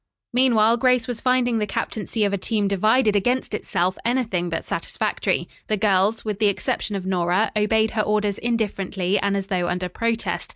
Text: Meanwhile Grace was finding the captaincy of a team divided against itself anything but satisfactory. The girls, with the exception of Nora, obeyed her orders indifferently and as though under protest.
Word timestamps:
Meanwhile 0.33 0.77
Grace 0.77 1.07
was 1.07 1.21
finding 1.21 1.59
the 1.59 1.67
captaincy 1.67 2.23
of 2.25 2.33
a 2.33 2.37
team 2.39 2.67
divided 2.67 3.15
against 3.15 3.53
itself 3.53 3.99
anything 4.03 4.49
but 4.49 4.65
satisfactory. 4.65 5.47
The 5.67 5.77
girls, 5.77 6.25
with 6.25 6.39
the 6.39 6.47
exception 6.47 6.95
of 6.95 7.05
Nora, 7.05 7.51
obeyed 7.55 7.91
her 7.91 8.01
orders 8.01 8.39
indifferently 8.39 9.19
and 9.19 9.37
as 9.37 9.45
though 9.45 9.69
under 9.69 9.89
protest. 9.89 10.49